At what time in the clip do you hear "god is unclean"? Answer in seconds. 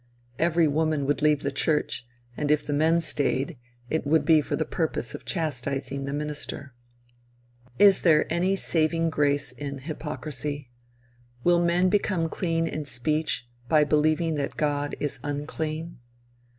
14.57-15.99